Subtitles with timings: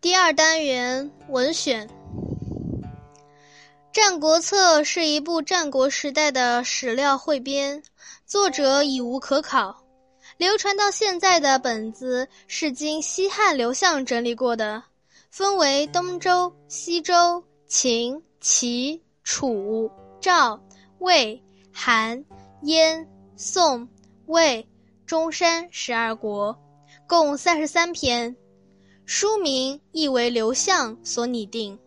[0.00, 1.88] 第二单元文选，
[3.92, 7.82] 《战国策》是一部战国时代的史料汇编，
[8.24, 9.76] 作者已无可考。
[10.36, 14.80] 流传到现在的本子是经西汉刘向整理过的，
[15.32, 19.90] 分为东周、西周、秦、齐、楚、
[20.20, 20.60] 赵、
[21.00, 21.42] 魏、
[21.72, 22.24] 韩、
[22.62, 23.04] 燕、
[23.34, 23.88] 宋、
[24.26, 24.64] 魏、
[25.06, 26.56] 中山十二国，
[27.08, 28.36] 共三十三篇。
[29.10, 31.78] 书名亦为刘向所拟定。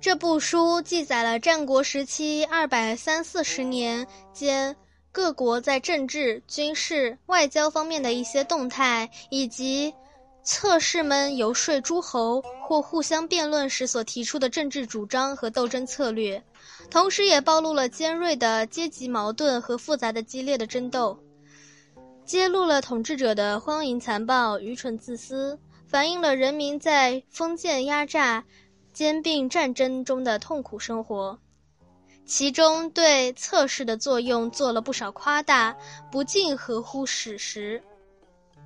[0.00, 4.76] 这部书记载了战国时期二百三四十年间
[5.10, 9.92] 各国在政治、军事、外交方面的一些动态，以及
[10.44, 16.40] 侧士们游说诸侯或互相辩论时所提出的政治主张和斗争策略，
[16.88, 21.18] 同时也暴露了尖锐的阶级矛盾和复杂的激烈的争斗。
[22.26, 25.56] 揭露了统治者的荒淫残暴、愚蠢自私，
[25.86, 28.44] 反映了人民在封建压榨、
[28.92, 31.38] 兼并战争中的痛苦生活。
[32.24, 35.76] 其中对测试的作用做了不少夸大，
[36.10, 37.80] 不尽合乎史实。《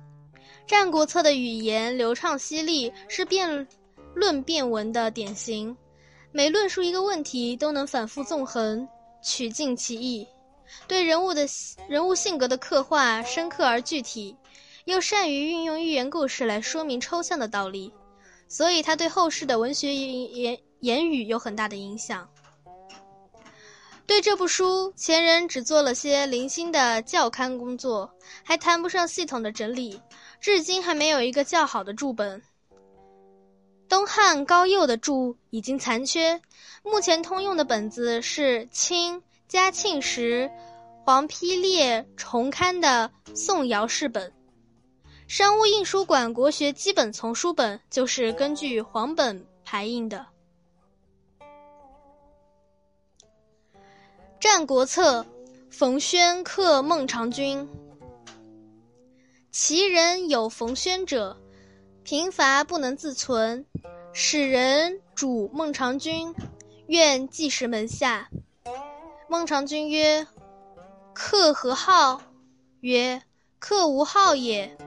[0.65, 3.67] 战国策》的语言流畅犀利，是辩
[4.15, 5.77] 论辩文的典型，
[6.31, 8.87] 每论述一个问题都能反复纵横，
[9.21, 10.27] 取尽其意。
[10.87, 11.45] 对人物的
[11.87, 14.35] 人物性格的刻画深刻而具体，
[14.85, 17.93] 又善于运用寓言故事来说明抽象的道理，
[18.47, 22.27] 所以他对后世的文学言言言语有很大的影响。
[24.07, 28.11] 对这部书，前人只做了些零星的校勘工作，
[28.43, 30.01] 还谈不上系统的整理，
[30.41, 32.41] 至今还没有一个较好的注本。
[33.87, 36.41] 东汉高佑的注已经残缺，
[36.83, 39.21] 目前通用的本子是清。
[39.51, 40.49] 嘉庆时，
[41.03, 44.31] 黄丕烈重刊的宋尧式本，
[45.27, 50.25] 商务印书馆国学基本丛书本就是根据黄本排印的。
[54.39, 55.21] 《战国策》，
[55.69, 57.67] 冯轩克孟尝君。
[59.51, 61.37] 其人有冯轩者，
[62.03, 63.65] 贫乏不能自存，
[64.13, 66.33] 使人主孟尝君，
[66.87, 68.29] 愿寄食门下。
[69.31, 70.27] 孟尝君曰
[71.15, 72.21] ：“客何好？”
[72.81, 73.21] 曰
[73.59, 74.77] ：“客无好也。”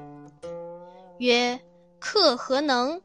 [1.16, 1.58] 曰
[1.98, 3.00] ：“客何能？”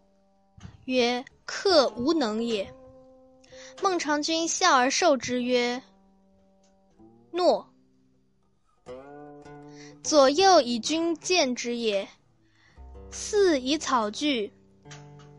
[0.84, 2.74] 曰：“客无能也。”
[3.82, 5.82] 孟尝君笑而受之曰
[7.32, 7.70] ：“诺。”
[10.04, 12.10] 左右以君见之也。
[13.12, 14.52] 四以草具，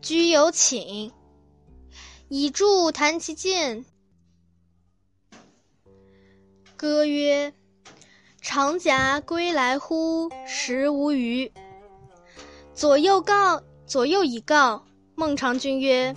[0.01, 1.13] 居有请，
[2.27, 3.85] 以助弹其剑。
[6.81, 7.53] 歌曰
[8.41, 10.31] ：“长甲归来乎？
[10.47, 11.53] 食无鱼。”
[12.73, 14.83] 左右告，左右以告
[15.13, 16.15] 孟尝君曰：“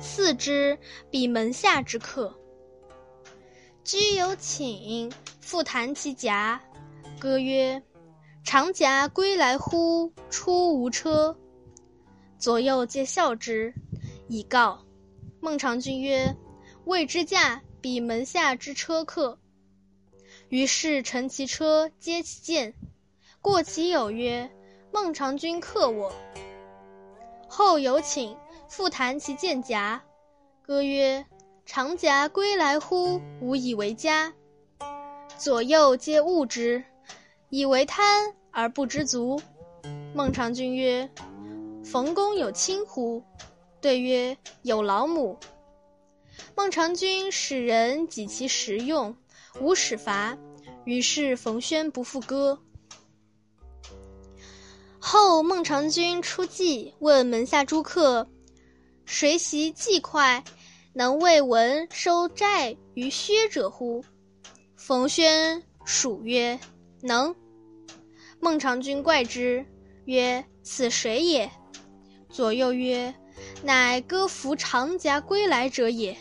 [0.00, 0.78] 赐之，
[1.10, 2.34] 彼门下之客。”
[3.84, 5.12] 居有请，
[5.42, 6.62] 复弹其颊。
[7.20, 7.82] 歌曰
[8.42, 10.10] ：“长甲归来乎？
[10.30, 11.36] 出无车。”
[12.40, 13.74] 左右皆笑之，
[14.28, 14.78] 以告
[15.40, 16.34] 孟尝君曰
[16.86, 19.38] ：“谓之驾，彼门下之车客。”
[20.48, 22.74] 于是乘其车，接其剑，
[23.40, 24.48] 过其友曰
[24.92, 26.12] ：“孟尝君克我。”
[27.48, 28.36] 后有请，
[28.68, 30.02] 复弹其剑夹。
[30.62, 31.26] 歌曰
[31.66, 33.20] ：“长甲归来乎？
[33.40, 34.32] 吾以为家。”
[35.36, 36.82] 左右皆恶之，
[37.50, 39.40] 以为贪而不知足。
[40.14, 41.10] 孟尝君曰
[41.84, 43.22] ：“冯公有亲乎？”
[43.80, 45.38] 对曰：“有老母。”
[46.56, 49.16] 孟尝君使人给其食用。
[49.60, 50.36] 无使伐，
[50.84, 52.58] 于是冯轩不复歌。
[54.98, 58.28] 后孟尝君出计，问门下诸客
[59.06, 60.42] ：“谁习计快，
[60.92, 64.04] 能为文收债于薛者乎？”
[64.76, 66.58] 冯轩属曰
[67.02, 67.34] ：“能。”
[68.40, 69.64] 孟尝君怪之，
[70.04, 71.50] 曰：“此谁也？”
[72.28, 73.14] 左右曰
[73.64, 76.16] ：“乃歌服长夹归来者也。”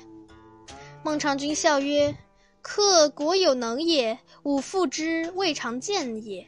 [1.03, 2.15] 孟尝君笑曰。
[2.67, 6.47] 客国有能也，吾复之未尝见也。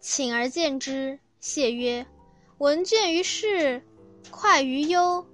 [0.00, 2.04] 请而见之，谢曰
[2.58, 3.80] ：“闻倦于事，
[4.32, 5.24] 快于忧，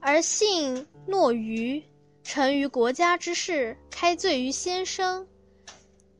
[0.00, 1.82] 而信诺于
[2.22, 5.26] 成于国家之事，开罪于先生。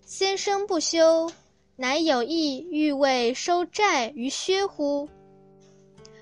[0.06, 1.30] 先生不修，
[1.76, 5.06] 乃有意欲为收债于薛乎？”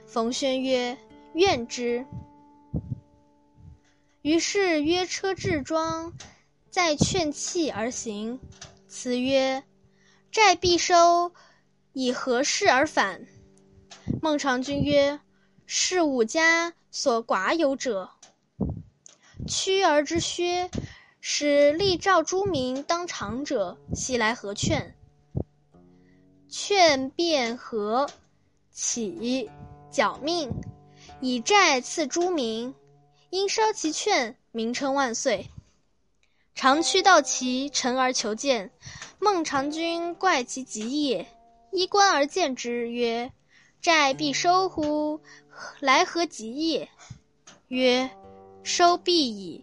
[0.06, 0.98] 冯轩曰
[1.34, 2.04] ：“愿之。”
[4.22, 6.12] 于是约车置庄。
[6.74, 8.40] 再劝弃而行，
[8.88, 9.62] 辞曰
[10.32, 11.30] ：“债必收，
[11.92, 13.28] 以何事而返？”
[14.20, 15.20] 孟尝君曰
[15.66, 18.10] ：“是吾家所寡有者。”
[19.46, 20.68] 屈而之薛，
[21.20, 24.96] 使立召诸民当场者，悉来何劝？
[26.48, 28.10] 劝便和，
[28.72, 29.48] 起
[29.92, 30.50] 剿命，
[31.20, 32.74] 以债赐诸民，
[33.30, 35.48] 因烧其券，名称万岁。
[36.54, 38.70] 长驱到齐，臣而求见。
[39.18, 41.26] 孟尝君怪其疾也，
[41.72, 43.32] 衣冠而见之，曰
[43.80, 45.20] ：“债必收乎？
[45.80, 46.88] 来何急也？”
[47.68, 48.10] 曰。
[48.66, 49.62] 收必矣。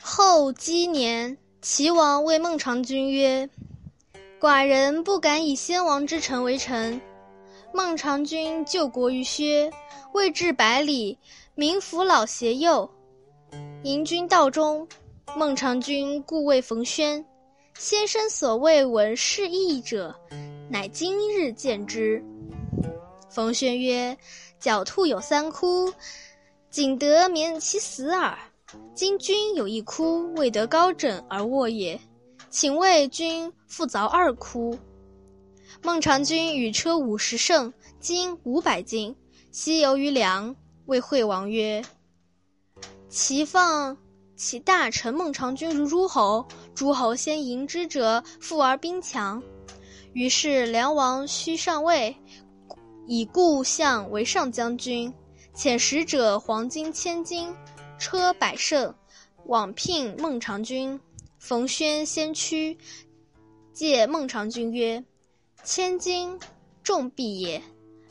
[0.00, 3.50] 后积年，齐王谓孟尝君曰
[4.38, 7.00] ：“寡人不敢以先王之臣为臣。”
[7.74, 9.68] 孟尝君救国于薛，
[10.12, 11.18] 未至百里，
[11.58, 12.86] 民扶老携幼，
[13.82, 14.86] 迎君道中。
[15.34, 17.24] 孟尝君故谓冯轩
[17.78, 20.14] ：“先生所谓闻是义者，
[20.68, 22.22] 乃今日见之。”
[23.32, 24.14] 冯轩曰
[24.60, 25.90] ：“狡兔有三窟，
[26.68, 28.36] 仅得免其死耳。
[28.94, 31.98] 今君有一窟，未得高枕而卧也。
[32.50, 34.78] 请为君复凿二窟。”
[35.82, 39.16] 孟尝君与车五十乘，金五百斤，
[39.52, 40.54] 西游于梁，
[40.86, 41.84] 谓惠王曰
[43.08, 43.96] ：“其放
[44.36, 49.42] 其大臣孟尝君如诸侯，诸侯先迎之者，富而兵强。”
[50.14, 52.16] 于是梁王须上位。
[53.08, 55.12] 以故相为上将军，
[55.54, 57.54] 遣使者黄金千斤，
[57.98, 58.92] 车百乘，
[59.44, 60.98] 往聘孟尝君。
[61.38, 62.76] 冯轩先驱，
[63.72, 65.04] 借孟尝君曰
[65.62, 66.36] ：“千金
[66.82, 67.62] 重币也，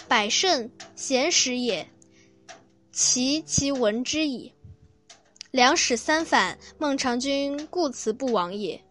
[0.07, 1.85] 百乘贤使也，
[2.95, 4.49] 其其闻之矣。”
[5.51, 8.81] 两使三反，孟尝君故辞不往也。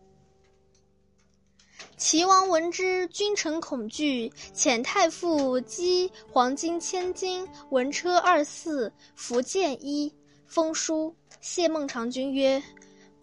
[1.96, 10.12] 齐王闻之，君臣恐惧，遣太傅击黄金千金，文车二驷，服剑一，
[10.46, 12.62] 封书谢孟尝君曰：“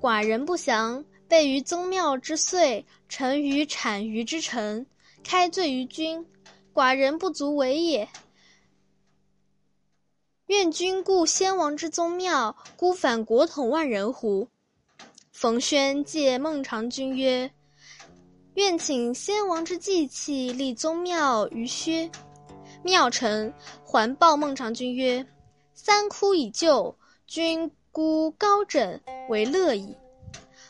[0.01, 4.83] 寡人不祥，备于宗庙之岁，臣于产于之臣，
[5.23, 6.25] 开罪于君，
[6.73, 8.07] 寡人不足为也。
[10.51, 14.45] 愿君顾先王之宗庙，孤反国统万人乎？”
[15.31, 17.49] 冯轩借孟尝君曰。
[18.55, 22.11] 愿请先王之祭器立宗庙于薛。
[22.83, 25.25] 庙臣环抱孟尝君曰
[25.73, 26.93] ：“三窟已就，
[27.25, 29.95] 君孤高枕为乐矣。”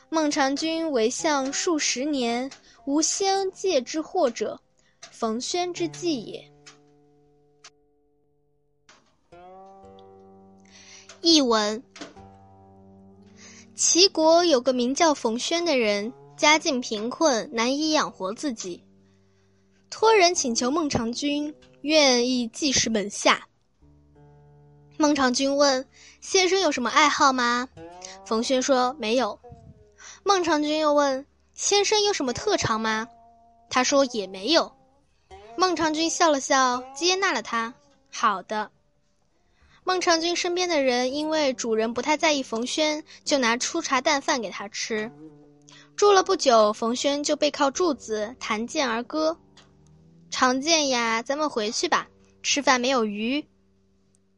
[0.09, 2.47] 孟尝君为相数十年，
[2.85, 4.61] 无先借之祸者，
[5.09, 6.50] 冯轩之计也。
[11.21, 11.83] 译文：
[13.75, 16.13] 齐国有个名叫冯轩的人。
[16.37, 18.83] 家境贫困，难以养活自己，
[19.91, 23.47] 托人请求孟尝君愿意寄食门下。
[24.97, 25.85] 孟尝君问
[26.19, 27.69] ：“先生有什么爱好吗？”
[28.25, 29.39] 冯轩说：“没有。”
[30.25, 33.07] 孟尝君又问：“先生有什么特长吗？”
[33.69, 34.71] 他说：“也没有。”
[35.55, 37.71] 孟尝君笑了笑，接纳了他。
[38.09, 38.71] 好的。
[39.83, 45.11] 孟尝君身边的人因为主人不太在意冯轩，就拿粗茶淡饭给他吃。
[45.95, 49.37] 住了不久，冯轩就背靠柱子弹剑而歌
[50.29, 52.07] ：“常见呀，咱们回去吧，
[52.43, 53.45] 吃饭没有鱼。”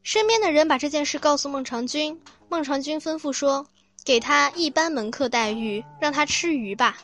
[0.02, 3.68] 身边的人把这件事告诉孟尝君，孟尝君吩咐说
[4.04, 7.04] ：“给他一般门客待遇，让他吃鱼吧。”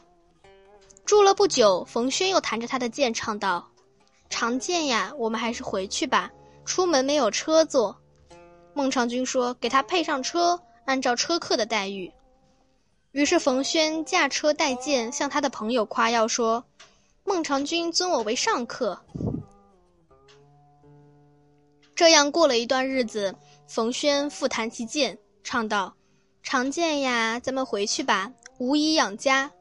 [1.05, 3.69] 住了不久，冯轩又弹着他的剑唱道
[4.29, 6.31] ：“常见呀，我们还是回去吧，
[6.65, 7.99] 出门没有车坐。”
[8.73, 12.11] 孟尝君说：“给他配上车，按照车客的待遇。”
[13.11, 16.63] 于是冯轩驾车带剑，向他的朋友夸耀说
[17.25, 18.99] ：“孟尝君尊我为上客。”
[21.95, 23.35] 这样过了一段日子，
[23.67, 25.93] 冯轩复弹其剑，唱道
[26.43, 29.51] ：“常见呀，咱们回去吧，无以养家。”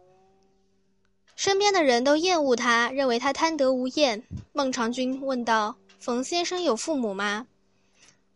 [1.35, 4.23] 身边的人都厌恶他，认为他贪得无厌。
[4.53, 7.47] 孟尝君问道：“冯先生有父母吗？”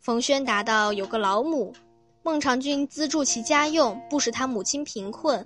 [0.03, 1.73] 冯轩答道：“有个老母。”
[2.23, 5.45] 孟尝君资助其家用，不使他母亲贫困，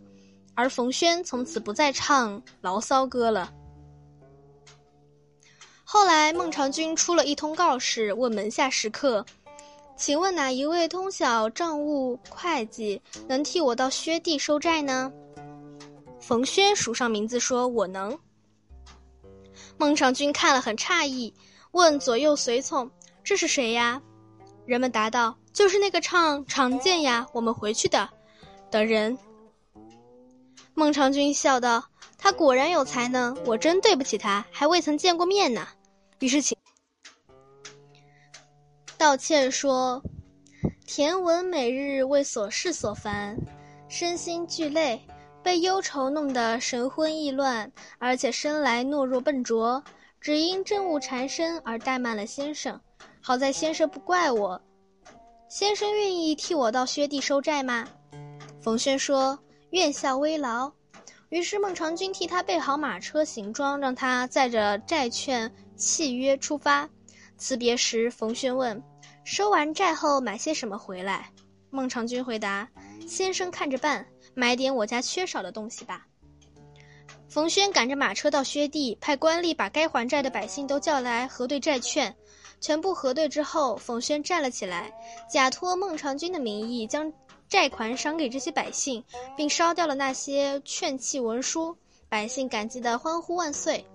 [0.55, 3.53] 而冯轩从此不再唱牢骚歌了。
[5.83, 9.23] 后来，孟尝君出了一通告示，问门下食客
[9.95, 15.11] ：“请问哪一位通晓账务会计，能替我到薛地收债呢？”
[16.19, 18.17] 冯轩署上名字，说：“我能。”
[19.77, 21.31] 孟尝君看了很诧异，
[21.73, 22.89] 问左右随从
[23.23, 24.01] ：“这是谁呀？”
[24.67, 25.35] 人们答道。
[25.51, 28.07] 就是那个唱常见呀，我们回去的
[28.69, 29.17] 的人。
[30.75, 31.83] 孟尝君笑道
[32.15, 35.67] ：“他果然有才能，我真对不起他，还未曾见过面呢。
[36.19, 36.55] 于是请
[38.99, 40.03] 道歉说
[40.85, 43.35] ：“田文每日为琐事所烦，
[43.89, 45.01] 身心俱累，
[45.41, 49.83] 被忧愁弄得神昏意乱，而且生来懦弱笨拙，
[50.21, 52.79] 只因政务缠身而怠慢了先生。
[53.27, 54.61] 好在先生不怪我。
[55.49, 57.85] 先生愿意替我到薛地收债吗？”
[58.63, 59.37] 冯轩说
[59.71, 60.71] ：“愿效微劳。”
[61.27, 66.89] 于是孟尝君替他备好马车行装，让他载着债券契约出发。
[67.37, 68.81] 辞别时，冯轩问
[69.25, 71.29] ：“收完债后买些什么回来？”
[71.69, 72.65] 孟尝君回答
[73.05, 76.07] ：“先生看着办，买点我家缺少的东西吧。”
[77.27, 82.15] 冯轩赶着马车到薛地，派官吏把该还债的百姓都叫来核对债券。
[82.59, 84.91] 全部核对之后，冯轩站了起来，
[85.29, 87.11] 假托孟尝君的名义将。
[87.49, 89.01] 债款赏给这些百姓，
[89.37, 91.77] 并烧掉了那些劝契文书，
[92.09, 93.85] 百姓感激的欢呼万岁。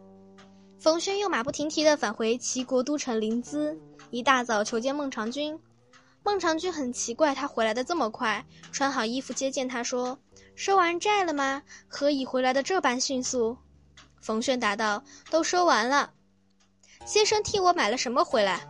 [0.79, 3.77] 冯轩又马不停蹄地返回齐国都城临淄，
[4.11, 5.61] 一大早求见孟尝君。
[6.23, 8.43] 孟尝君很奇怪，他回来的这么快，
[8.73, 10.19] 穿好衣服接见他说
[10.57, 11.63] ：“收完债了吗？
[11.89, 13.59] 何以回来的这般迅速？”
[14.23, 16.11] 冯轩答道：“都收完了。”
[17.05, 18.61] 先生替我买了什么回来？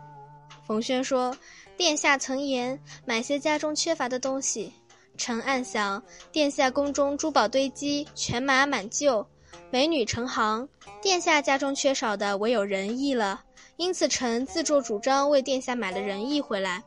[0.67, 1.37] 冯轩说。
[1.75, 4.73] 殿下曾言买些家中缺乏的东西，
[5.17, 9.27] 臣暗想，殿下宫中珠宝堆积，犬马满厩，
[9.71, 10.69] 美女成行，
[11.01, 13.43] 殿下家中缺少的唯有仁义了。
[13.79, 16.85] 因此，臣自作主张为殿下买了仁义回来。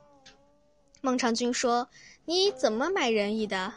[1.01, 1.89] 孟尝君说
[2.25, 3.73] ：“你怎么买仁义的？”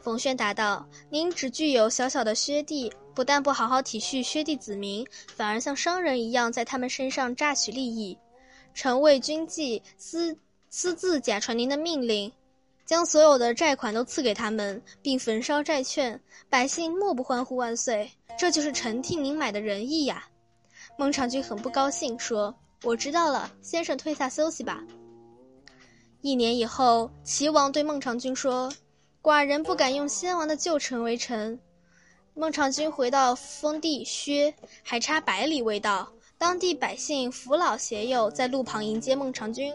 [0.00, 8.16] 冯轩答道：“您只具有小小的薛地，不但不好好体恤薛地子民，反而像商人一样在他们身上榨取利益。”
[8.74, 10.36] 臣为君计，私
[10.68, 12.32] 私自假传您的命令，
[12.86, 18.08] 将所有的债款都赐给他们，并焚烧债券，百姓莫不欢呼万岁。
[18.38, 20.28] 这就是臣替您买的仁义呀！
[20.96, 24.80] 孟尝君很不高兴，说：“我知道了，先生退下休息吧。”
[26.22, 28.72] 一年以后，齐王对孟尝君说
[29.22, 31.58] ：“寡人不敢用先王的旧臣为臣。”
[32.34, 36.08] 孟尝君回到封地薛，还差百里未到。
[36.38, 39.74] 当地百姓扶老携幼在路旁迎接孟尝君。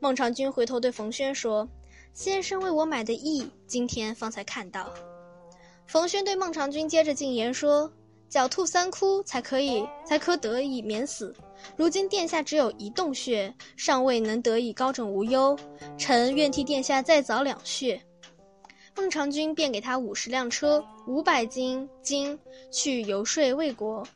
[0.00, 1.66] 孟尝君回头对冯轩说
[2.12, 4.92] ：“先生为我买的义，今天方才看到。”
[5.88, 7.90] 冯轩对孟尝君接着进言说
[8.30, 11.34] ：“狡兔三窟才可以，才可得以免死。
[11.74, 15.58] 如今殿下只有一洞穴，尚未能得以高枕无忧。
[15.96, 17.98] 臣愿替殿下再凿两穴。”
[18.96, 22.38] 孟尝君便给他五十辆车，五百斤金，
[22.70, 24.06] 去游说魏国。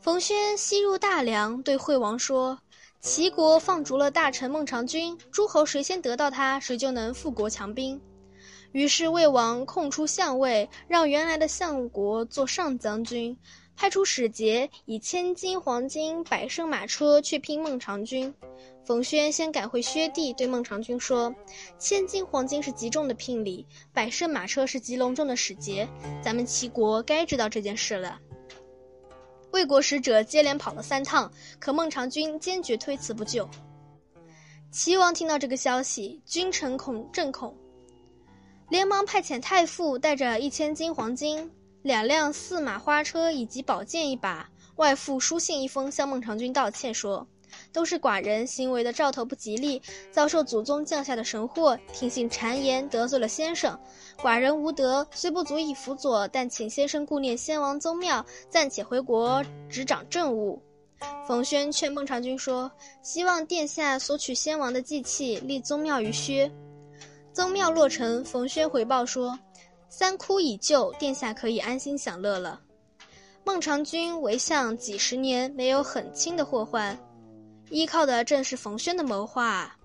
[0.00, 2.58] 冯轩西入大梁，对惠王说
[3.00, 8.00] ：“齐国放逐了大臣孟尝君，诸侯谁先得到他，谁就能富国强兵。”
[8.72, 13.38] 于是魏王空出相位，让原来的相国做上将军，
[13.78, 18.34] 派出使节以千金黄金、百乘马车去聘孟尝君。
[18.84, 21.32] 冯轩先赶回薛地，对孟尝君说
[21.78, 25.88] ：“千金黄金是极重的聘礼，百乘马车是极隆重的使节，
[26.20, 28.18] 咱们齐国该知道这件事了。”
[29.52, 31.30] 魏国使者接连跑了三趟，
[31.60, 33.48] 可孟尝君坚决推辞不就。
[34.72, 37.56] 齐王听到这个消息，君臣恐震恐，
[38.70, 41.48] 连忙派遣太傅带着一千斤黄金、
[41.88, 47.26] 两辆四马花车以及宝剑一把，外附书信一封，向孟尝君道歉说。
[47.72, 49.80] 都是寡人行为的兆头不吉利，
[50.12, 53.76] 遭受祖宗降下的神祸，听信谗言得罪了先生。
[54.18, 60.62] 寡人无德，虽不足以辅佐，但请先生顾念先王宗庙，暂且回国执掌政务。
[61.26, 62.70] 冯轩劝孟尝君说
[63.02, 66.52] ：“希望殿下索取先王的祭器，立宗庙于薛。
[67.32, 69.38] 宗庙落成，冯轩回报说：
[69.88, 72.60] 三窟已就，殿下可以安心享乐了。
[73.44, 76.98] 孟尝君为相几十年，没有很轻的祸患。”
[77.70, 79.76] 依靠的正是冯轩的谋划。